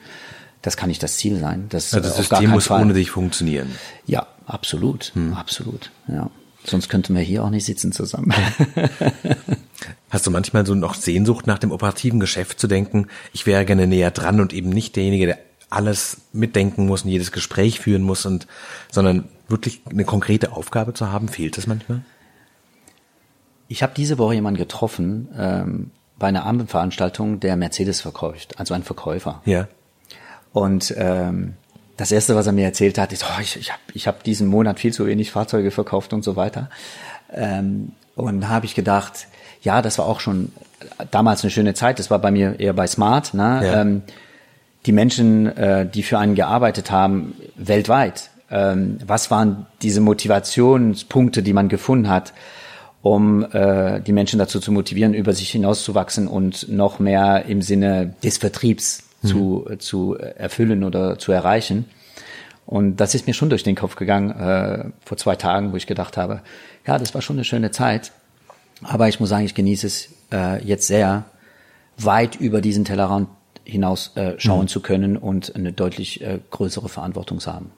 [0.62, 1.68] das kann nicht das Ziel sein.
[1.70, 2.82] Das, also das System muss Fall.
[2.82, 3.76] ohne dich funktionieren.
[4.06, 5.34] Ja, absolut, hm.
[5.34, 5.92] absolut.
[6.08, 6.30] Ja.
[6.64, 8.34] Sonst könnten wir hier auch nicht sitzen zusammen.
[10.10, 13.88] Hast du manchmal so noch Sehnsucht nach dem operativen Geschäft zu denken, ich wäre gerne
[13.88, 18.26] näher dran und eben nicht derjenige, der alles mitdenken muss und jedes Gespräch führen muss
[18.26, 18.48] und,
[18.92, 21.28] sondern wirklich eine konkrete Aufgabe zu haben?
[21.28, 22.02] Fehlt das manchmal?
[23.68, 28.84] Ich habe diese Woche jemanden getroffen ähm, bei einer Abendveranstaltung, der Mercedes verkauft, also ein
[28.84, 29.42] Verkäufer.
[29.46, 29.68] Ja.
[30.54, 31.54] Und ähm,
[31.98, 34.48] das erste, was er mir erzählt hat, ist, oh, ich, ich habe ich hab diesen
[34.48, 36.70] Monat viel zu wenig Fahrzeuge verkauft und so weiter.
[37.34, 39.28] Ähm, und da habe ich gedacht,
[39.62, 40.52] ja, das war auch schon
[41.12, 42.00] damals eine schöne Zeit.
[42.00, 43.34] Das war bei mir eher bei Smart.
[43.34, 43.62] Ne?
[43.64, 43.82] Ja.
[43.82, 44.04] Ähm,
[44.86, 48.30] die Menschen, äh, die für einen gearbeitet haben, weltweit.
[48.50, 52.34] Ähm, was waren diese Motivationspunkte, die man gefunden hat,
[53.02, 58.16] um äh, die Menschen dazu zu motivieren, über sich hinauszuwachsen und noch mehr im Sinne
[58.24, 59.28] des Vertriebs mhm.
[59.28, 61.86] zu, zu erfüllen oder zu erreichen.
[62.66, 65.88] Und das ist mir schon durch den Kopf gegangen äh, vor zwei Tagen, wo ich
[65.88, 66.42] gedacht habe,
[66.86, 68.12] ja, das war schon eine schöne Zeit.
[68.84, 71.26] Aber ich muss sagen, ich genieße es äh, jetzt sehr,
[71.98, 73.30] weit über diesen Tellerrand
[73.66, 74.68] hinaus äh, schauen mhm.
[74.68, 77.72] zu können und eine deutlich äh, größere Verantwortung zu haben.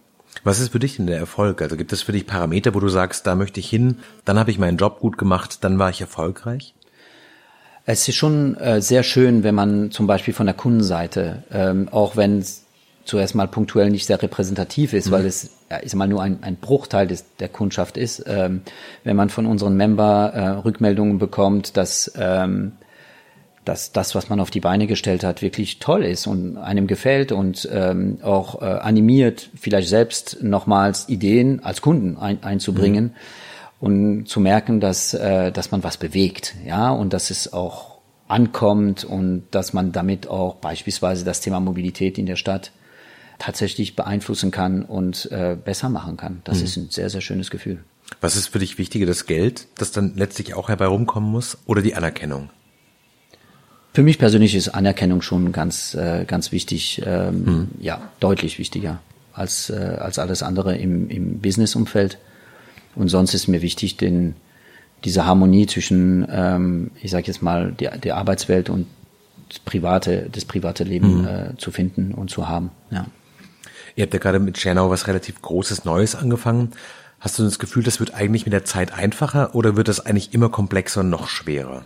[0.44, 1.62] Was ist für dich denn der Erfolg?
[1.62, 4.52] Also gibt es für dich Parameter, wo du sagst, da möchte ich hin, dann habe
[4.52, 6.74] ich meinen Job gut gemacht, dann war ich erfolgreich?
[7.86, 12.16] Es ist schon äh, sehr schön, wenn man zum Beispiel von der Kundenseite, ähm, auch
[12.16, 12.66] wenn es
[13.06, 15.12] zuerst mal punktuell nicht sehr repräsentativ ist, mhm.
[15.12, 15.50] weil es
[15.82, 18.62] ist mal nur ein, ein Bruchteil des, der Kundschaft ist, ähm,
[19.04, 22.74] wenn man von unseren Member äh, Rückmeldungen bekommt, dass ähm,
[23.70, 27.32] dass das, was man auf die Beine gestellt hat, wirklich toll ist und einem gefällt
[27.32, 33.06] und ähm, auch äh, animiert, vielleicht selbst nochmals Ideen als Kunden ein, einzubringen.
[33.06, 33.12] Mhm
[33.80, 39.04] und zu merken, dass, äh, dass man was bewegt, ja, und dass es auch ankommt
[39.06, 42.72] und dass man damit auch beispielsweise das Thema Mobilität in der Stadt
[43.40, 46.42] tatsächlich beeinflussen kann und äh, besser machen kann.
[46.44, 46.64] Das mhm.
[46.66, 47.84] ist ein sehr, sehr schönes Gefühl.
[48.22, 51.82] Was ist für dich wichtiger, das Geld, das dann letztlich auch herbei rumkommen muss, oder
[51.82, 52.50] die Anerkennung?
[53.94, 57.68] Für mich persönlich ist Anerkennung schon ganz, äh, ganz wichtig, ähm, mhm.
[57.80, 59.00] ja, deutlich wichtiger
[59.34, 62.18] als, äh, als alles andere im, im Businessumfeld.
[62.96, 64.36] Und sonst ist mir wichtig, den,
[65.04, 68.86] diese Harmonie zwischen, ähm, ich sage jetzt mal, der, der Arbeitswelt und
[69.48, 71.28] das private, das private Leben mhm.
[71.28, 72.70] äh, zu finden und zu haben.
[72.92, 73.08] Ja.
[73.96, 76.72] Ihr habt ja gerade mit Schernau was relativ Großes Neues angefangen.
[77.20, 80.34] Hast du das Gefühl, das wird eigentlich mit der Zeit einfacher oder wird das eigentlich
[80.34, 81.86] immer komplexer und noch schwerer?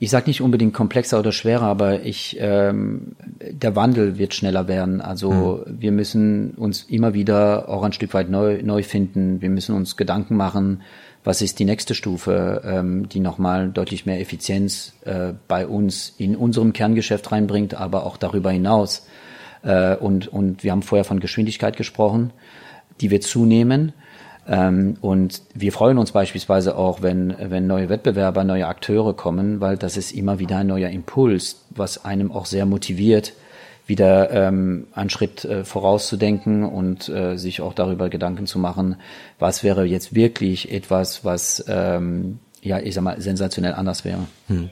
[0.00, 5.00] Ich sage nicht unbedingt komplexer oder schwerer, aber ich ähm, der Wandel wird schneller werden.
[5.00, 5.80] Also mhm.
[5.80, 9.40] wir müssen uns immer wieder auch ein Stück weit neu neu finden.
[9.40, 10.82] Wir müssen uns Gedanken machen,
[11.24, 16.36] was ist die nächste Stufe, ähm, die nochmal deutlich mehr Effizienz äh, bei uns in
[16.36, 19.06] unserem Kerngeschäft reinbringt, aber auch darüber hinaus.
[19.62, 22.30] Äh, und und wir haben vorher von Geschwindigkeit gesprochen,
[23.00, 23.92] die wird zunehmen.
[24.48, 29.76] Ähm, und wir freuen uns beispielsweise auch, wenn, wenn neue Wettbewerber, neue Akteure kommen, weil
[29.76, 33.34] das ist immer wieder ein neuer Impuls, was einem auch sehr motiviert,
[33.86, 38.96] wieder ähm, einen Schritt äh, vorauszudenken und äh, sich auch darüber Gedanken zu machen,
[39.38, 44.26] was wäre jetzt wirklich etwas, was ähm, ja, ich sag mal, sensationell anders wäre.
[44.48, 44.70] Hm.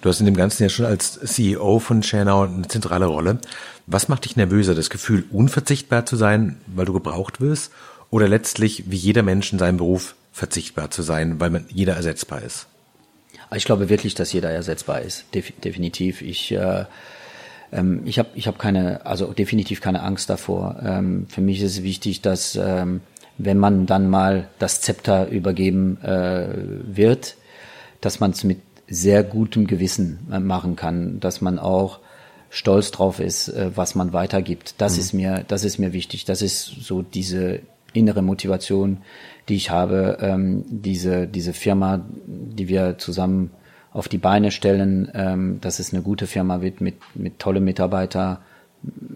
[0.00, 3.38] Du hast in dem Ganzen ja schon als CEO von Schernau eine zentrale Rolle.
[3.86, 4.74] Was macht dich nervöser?
[4.74, 7.72] Das Gefühl, unverzichtbar zu sein, weil du gebraucht wirst?
[8.10, 12.42] Oder letztlich wie jeder Mensch in seinem Beruf verzichtbar zu sein, weil man jeder ersetzbar
[12.42, 12.66] ist?
[13.54, 15.24] Ich glaube wirklich, dass jeder ersetzbar ist.
[15.34, 16.20] Def definitiv.
[16.20, 16.84] Ich äh,
[17.72, 20.76] ähm, ich habe ich hab keine, also definitiv keine Angst davor.
[20.84, 23.00] Ähm, für mich ist es wichtig, dass ähm,
[23.38, 26.48] wenn man dann mal das Zepter übergeben äh,
[26.84, 27.36] wird,
[28.00, 32.00] dass man es mit sehr gutem Gewissen äh, machen kann, dass man auch
[32.50, 34.74] stolz drauf ist, äh, was man weitergibt.
[34.78, 35.00] Das mhm.
[35.00, 36.24] ist mir, das ist mir wichtig.
[36.24, 37.60] Das ist so diese
[37.96, 38.98] innere Motivation,
[39.48, 43.50] die ich habe, ähm, diese, diese Firma, die wir zusammen
[43.92, 48.40] auf die Beine stellen, ähm, dass es eine gute Firma wird mit, mit tolle Mitarbeiter,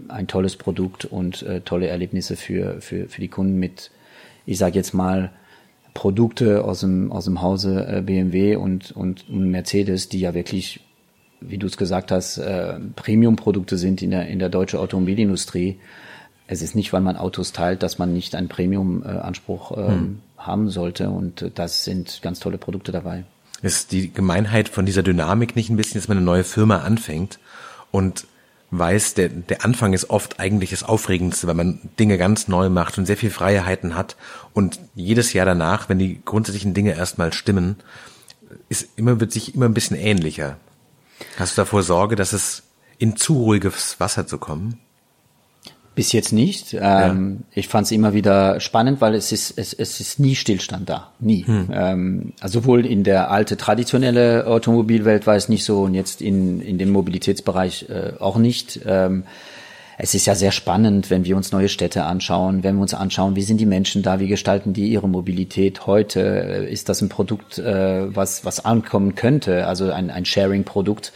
[0.09, 3.90] ein tolles Produkt und äh, tolle Erlebnisse für, für, für die Kunden mit,
[4.47, 5.31] ich sage jetzt mal,
[5.95, 10.81] Produkte aus dem, aus dem Hause äh, BMW und, und, und Mercedes, die ja wirklich,
[11.40, 15.79] wie du es gesagt hast, äh, Premium-Produkte sind in der, in der deutschen Automobilindustrie
[16.50, 20.18] es ist nicht, weil man Autos teilt, dass man nicht einen Premium-Anspruch ähm, hm.
[20.36, 21.08] haben sollte.
[21.08, 23.24] Und äh, das sind ganz tolle Produkte dabei.
[23.62, 27.38] Ist die Gemeinheit von dieser Dynamik nicht ein bisschen, dass man eine neue Firma anfängt
[27.92, 28.26] und
[28.72, 32.98] weiß, der, der Anfang ist oft eigentlich das Aufregendste, weil man Dinge ganz neu macht
[32.98, 34.16] und sehr viel Freiheiten hat.
[34.52, 37.76] Und jedes Jahr danach, wenn die grundsätzlichen Dinge erstmal stimmen,
[38.68, 40.56] ist immer, wird sich immer ein bisschen ähnlicher.
[41.36, 42.64] Hast du davor Sorge, dass es
[42.98, 44.80] in zu ruhiges Wasser zu kommen?
[46.00, 46.72] Bis jetzt nicht.
[46.72, 47.46] Ähm, ja.
[47.56, 51.10] Ich fand es immer wieder spannend, weil es ist, es, es ist nie Stillstand da.
[51.18, 51.44] Nie.
[51.44, 51.68] Hm.
[51.70, 56.62] Ähm, also sowohl in der alte traditionelle Automobilwelt war es nicht so und jetzt in,
[56.62, 58.80] in dem Mobilitätsbereich äh, auch nicht.
[58.86, 59.24] Ähm,
[59.98, 63.36] es ist ja sehr spannend, wenn wir uns neue Städte anschauen, wenn wir uns anschauen,
[63.36, 66.20] wie sind die Menschen da, wie gestalten die ihre Mobilität heute?
[66.20, 71.12] Ist das ein Produkt, äh, was, was ankommen könnte, also ein, ein Sharing-Produkt?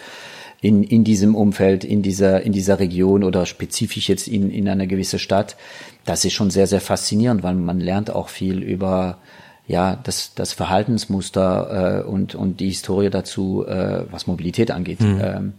[0.64, 4.87] In, in diesem Umfeld, in dieser, in dieser Region oder spezifisch jetzt in, in einer
[4.87, 5.57] gewissen Stadt.
[6.07, 9.18] Das ist schon sehr, sehr faszinierend, weil man lernt auch viel über
[9.66, 15.03] ja, das, das Verhaltensmuster äh, und, und die Historie dazu, äh, was Mobilität angeht.
[15.03, 15.20] Mhm.
[15.22, 15.53] Ähm,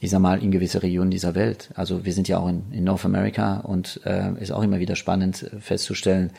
[0.00, 1.70] ich sag mal, in gewisse Regionen dieser Welt.
[1.76, 4.96] Also wir sind ja auch in, in North America und äh, ist auch immer wieder
[4.96, 6.32] spannend festzustellen,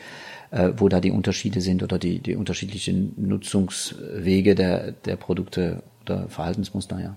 [0.50, 6.28] äh, wo da die Unterschiede sind oder die, die unterschiedlichen Nutzungswege der, der Produkte oder
[6.28, 7.16] Verhaltensmuster, ja.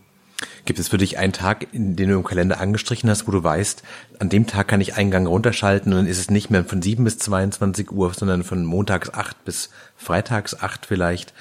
[0.65, 3.83] Gibt es für dich einen Tag, den du im Kalender angestrichen hast, wo du weißt,
[4.19, 6.81] an dem Tag kann ich einen Gang runterschalten und dann ist es nicht mehr von
[6.81, 11.33] 7 bis 22 Uhr, sondern von montags 8 bis freitags 8 vielleicht?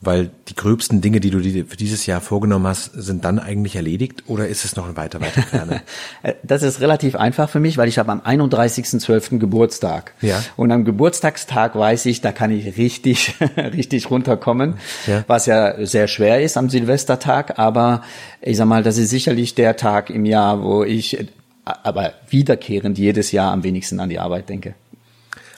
[0.00, 3.74] Weil die gröbsten Dinge, die du dir für dieses Jahr vorgenommen hast, sind dann eigentlich
[3.74, 5.82] erledigt oder ist es noch ein weiter, weiter Ferne?
[6.44, 9.38] das ist relativ einfach für mich, weil ich habe am 31.12.
[9.38, 10.14] Geburtstag.
[10.20, 10.40] Ja.
[10.56, 14.74] Und am Geburtstagstag weiß ich, da kann ich richtig, richtig runterkommen,
[15.08, 15.24] ja.
[15.26, 17.58] was ja sehr schwer ist am Silvestertag.
[17.58, 18.02] Aber
[18.40, 21.26] ich sag mal, das ist sicherlich der Tag im Jahr, wo ich
[21.64, 24.74] aber wiederkehrend jedes Jahr am wenigsten an die Arbeit denke.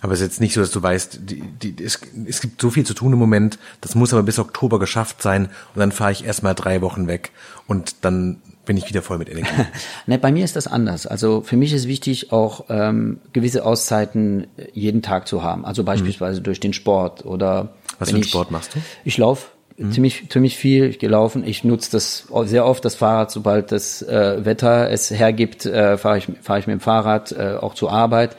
[0.02, 2.70] Aber es ist jetzt nicht so, dass du weißt, die, die, es, es gibt so
[2.70, 6.12] viel zu tun im Moment, das muss aber bis Oktober geschafft sein und dann fahre
[6.12, 7.32] ich erstmal drei Wochen weg
[7.66, 9.50] und dann bin ich wieder voll mit Energie.
[10.06, 11.06] ne, bei mir ist das anders.
[11.06, 15.64] Also für mich ist wichtig, auch ähm, gewisse Auszeiten jeden Tag zu haben.
[15.64, 16.44] Also beispielsweise mhm.
[16.44, 18.78] durch den Sport oder was für einen Sport machst du?
[19.04, 19.92] Ich laufe mhm.
[19.92, 20.84] ziemlich ziemlich viel.
[20.84, 21.44] Ich gehe laufen.
[21.44, 26.18] Ich nutze das sehr oft das Fahrrad, sobald das äh, Wetter es hergibt, äh, fahre
[26.18, 28.36] ich fahre ich mit dem Fahrrad äh, auch zur Arbeit.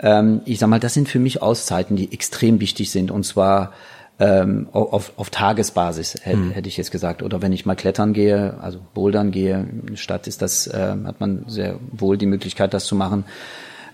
[0.00, 3.72] Ähm, ich sag mal, das sind für mich Auszeiten, die extrem wichtig sind und zwar
[4.18, 6.50] ähm, auf, auf Tagesbasis, hätte, mhm.
[6.50, 7.22] hätte ich jetzt gesagt.
[7.22, 10.94] Oder wenn ich mal klettern gehe, also bouldern gehe, in der Stadt ist das, äh,
[11.04, 13.24] hat man sehr wohl die Möglichkeit, das zu machen.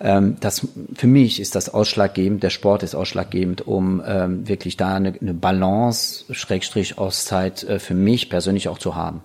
[0.00, 4.96] Ähm, das, für mich ist das ausschlaggebend, der Sport ist ausschlaggebend, um ähm, wirklich da
[4.96, 9.22] eine, eine Balance, Schrägstrich Auszeit äh, für mich persönlich auch zu haben.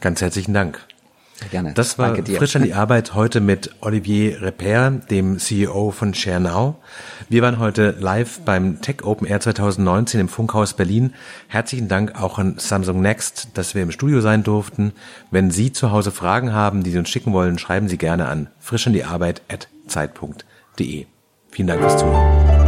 [0.00, 0.87] Ganz herzlichen Dank.
[1.50, 1.72] Gerne.
[1.72, 6.74] Das war frisch an die Arbeit heute mit Olivier Repair, dem CEO von ShareNow.
[7.28, 11.14] Wir waren heute live beim Tech Open Air 2019 im Funkhaus Berlin.
[11.46, 14.92] Herzlichen Dank auch an Samsung Next, dass wir im Studio sein durften.
[15.30, 18.48] Wenn Sie zu Hause Fragen haben, die Sie uns schicken wollen, schreiben Sie gerne an
[18.58, 21.06] frisch an die Arbeit at zeit.de.
[21.50, 22.67] Vielen Dank fürs Zuhören.